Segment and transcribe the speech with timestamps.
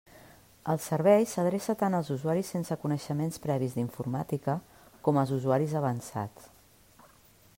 [0.71, 4.55] El servei s'adreça tant als usuaris sense coneixements previs d'informàtica,
[5.09, 6.49] com als usuaris avançats.